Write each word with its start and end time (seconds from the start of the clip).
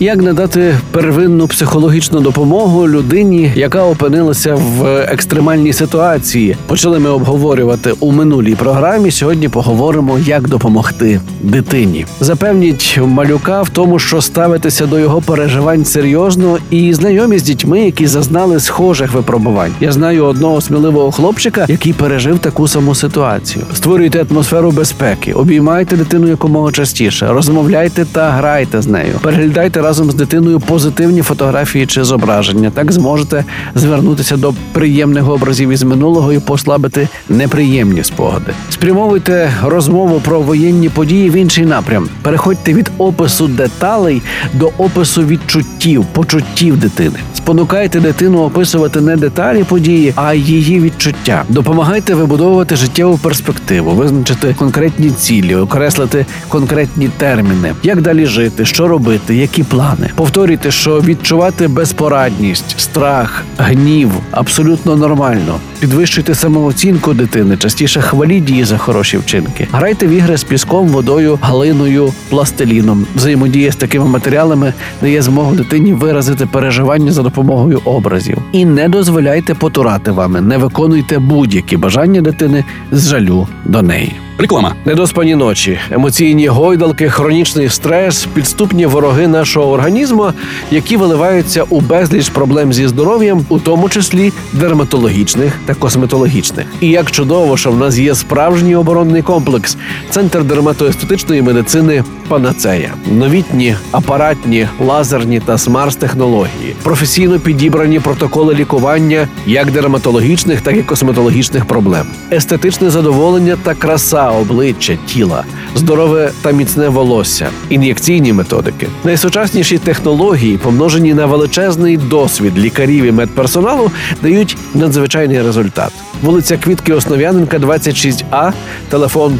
Як 0.00 0.22
надати 0.22 0.78
первинну 0.90 1.46
психологічну 1.46 2.20
допомогу 2.20 2.88
людині, 2.88 3.52
яка 3.54 3.84
опинилася 3.84 4.54
в 4.54 4.86
екстремальній 5.12 5.72
ситуації? 5.72 6.56
Почали 6.66 6.98
ми 6.98 7.10
обговорювати 7.10 7.92
у 8.00 8.12
минулій 8.12 8.54
програмі. 8.54 9.10
Сьогодні 9.10 9.48
поговоримо, 9.48 10.18
як 10.18 10.48
допомогти 10.48 11.20
дитині. 11.40 12.06
Запевніть 12.20 12.98
малюка 13.06 13.62
в 13.62 13.68
тому, 13.68 13.98
що 13.98 14.20
ставитися 14.20 14.86
до 14.86 14.98
його 14.98 15.20
переживань 15.20 15.84
серйозно, 15.84 16.58
і 16.70 16.94
знайомі 16.94 17.38
з 17.38 17.42
дітьми, 17.42 17.80
які 17.80 18.06
зазнали 18.06 18.60
схожих 18.60 19.12
випробувань. 19.12 19.72
Я 19.80 19.92
знаю 19.92 20.24
одного 20.24 20.60
сміливого 20.60 21.10
хлопчика, 21.10 21.66
який 21.68 21.92
пережив 21.92 22.38
таку 22.38 22.68
саму 22.68 22.94
ситуацію. 22.94 23.64
Створюйте 23.74 24.24
атмосферу 24.30 24.70
безпеки, 24.70 25.32
обіймайте 25.32 25.96
дитину 25.96 26.28
якомога 26.28 26.72
частіше, 26.72 27.26
розмовляйте 27.30 28.04
та 28.04 28.30
грайте 28.30 28.82
з 28.82 28.86
нею. 28.86 29.12
Переглядайте 29.22 29.82
разом 29.86 30.10
з 30.10 30.14
дитиною 30.14 30.60
позитивні 30.60 31.22
фотографії 31.22 31.86
чи 31.86 32.04
зображення. 32.04 32.70
Так 32.70 32.92
зможете 32.92 33.44
звернутися 33.74 34.36
до 34.36 34.54
приємних 34.72 35.28
образів 35.28 35.70
із 35.70 35.82
минулого 35.82 36.32
і 36.32 36.38
послабити 36.38 37.08
неприємні 37.28 38.04
спогади. 38.04 38.52
Спрямовуйте 38.70 39.52
розмову 39.64 40.20
про 40.20 40.40
воєнні 40.40 40.88
події 40.88 41.30
в 41.30 41.32
інший 41.32 41.66
напрям. 41.66 42.08
Переходьте 42.22 42.74
від 42.74 42.90
опису 42.98 43.48
деталей 43.48 44.22
до 44.52 44.70
опису 44.78 45.22
відчуттів, 45.24 46.04
почуттів 46.04 46.76
дитини. 46.76 47.18
Спонукайте 47.46 48.00
дитину 48.00 48.42
описувати 48.42 49.00
не 49.00 49.16
деталі 49.16 49.64
події, 49.64 50.12
а 50.16 50.34
її 50.34 50.80
відчуття. 50.80 51.44
Допомагайте 51.48 52.14
вибудовувати 52.14 52.76
життєву 52.76 53.18
перспективу, 53.18 53.90
визначити 53.90 54.54
конкретні 54.58 55.10
цілі, 55.10 55.54
окреслити 55.56 56.26
конкретні 56.48 57.08
терміни, 57.16 57.74
як 57.82 58.02
далі 58.02 58.26
жити, 58.26 58.64
що 58.64 58.88
робити, 58.88 59.34
які 59.36 59.62
плани. 59.62 60.10
Повторюйте, 60.16 60.70
що 60.70 61.00
відчувати 61.00 61.68
безпорадність, 61.68 62.80
страх, 62.80 63.44
гнів 63.58 64.10
абсолютно 64.30 64.96
нормально. 64.96 65.54
Підвищуйте 65.80 66.34
самооцінку 66.34 67.14
дитини, 67.14 67.56
частіше 67.56 68.00
хваліть 68.00 68.50
її 68.50 68.64
за 68.64 68.78
хороші 68.78 69.18
вчинки. 69.18 69.68
Грайте 69.72 70.06
в 70.06 70.10
ігри 70.10 70.36
з 70.36 70.44
піском, 70.44 70.88
водою, 70.88 71.38
глиною, 71.42 72.12
пластиліном. 72.30 73.06
Взаємодія 73.16 73.72
з 73.72 73.76
такими 73.76 74.04
матеріалами 74.04 74.72
дає 75.00 75.22
змогу 75.22 75.54
дитині 75.54 75.92
виразити 75.92 76.46
переживання 76.46 77.12
за 77.12 77.22
допомогою 77.22 77.80
образів. 77.84 78.38
І 78.52 78.64
не 78.64 78.88
дозволяйте 78.88 79.54
потурати 79.54 80.10
вами, 80.10 80.40
не 80.40 80.58
виконуйте 80.58 81.18
будь-які 81.18 81.76
бажання 81.76 82.20
дитини 82.20 82.64
з 82.92 83.08
жалю 83.08 83.48
до 83.64 83.82
неї. 83.82 84.12
Реклама. 84.38 84.74
Недоспані 84.84 85.34
ночі, 85.34 85.78
емоційні 85.90 86.48
гойдалки, 86.48 87.08
хронічний 87.08 87.68
стрес, 87.68 88.26
підступні 88.34 88.86
вороги 88.86 89.28
нашого 89.28 89.72
організму, 89.72 90.32
які 90.70 90.96
виливаються 90.96 91.62
у 91.68 91.80
безліч 91.80 92.28
проблем 92.28 92.72
зі 92.72 92.88
здоров'ям, 92.88 93.46
у 93.48 93.58
тому 93.58 93.88
числі 93.88 94.32
дерматологічних 94.52 95.52
та 95.66 95.74
косметологічних. 95.74 96.66
І 96.80 96.88
як 96.88 97.10
чудово, 97.10 97.56
що 97.56 97.70
в 97.70 97.78
нас 97.78 97.98
є 97.98 98.14
справжній 98.14 98.76
оборонний 98.76 99.22
комплекс, 99.22 99.76
центр 100.10 100.44
дерматоестетичної 100.44 101.42
медицини 101.42 102.04
Панацея, 102.28 102.94
новітні 103.12 103.76
апаратні, 103.92 104.68
лазерні 104.80 105.40
та 105.40 105.58
смарт-технології, 105.58 106.74
професійно 106.82 107.38
підібрані 107.38 108.00
протоколи 108.00 108.54
лікування 108.54 109.28
як 109.46 109.70
дерматологічних, 109.70 110.60
так 110.60 110.76
і 110.76 110.82
косметологічних 110.82 111.64
проблем, 111.64 112.06
естетичне 112.32 112.90
задоволення 112.90 113.56
та 113.62 113.74
краса 113.74 114.25
обличчя, 114.30 114.98
тіла, 115.06 115.44
здорове 115.74 116.30
та 116.42 116.50
міцне 116.50 116.88
волосся, 116.88 117.48
ін'єкційні 117.70 118.32
методики, 118.32 118.88
найсучасніші 119.04 119.78
технології, 119.78 120.56
помножені 120.56 121.14
на 121.14 121.26
величезний 121.26 121.96
досвід 121.96 122.58
лікарів 122.58 123.04
і 123.04 123.12
медперсоналу, 123.12 123.90
дають 124.22 124.56
надзвичайний 124.74 125.42
результат. 125.42 125.92
Вулиця 126.22 126.56
Квітки 126.56 126.92
Основ'яненка, 126.92 127.58
26А, 127.58 128.52
телефон 128.88 129.38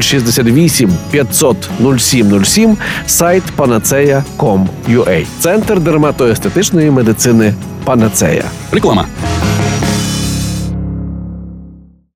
068 0.00 0.90
500 1.10 1.56
0707, 1.98 2.76
сайт 3.06 3.42
panacea.com.ua. 3.56 5.26
Центр 5.40 5.80
дерматоестетичної 5.80 6.90
медицини 6.90 7.54
Панацея. 7.84 8.44
Реклама. 8.72 9.06